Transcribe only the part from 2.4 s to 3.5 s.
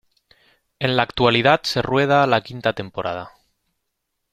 quinta temporada.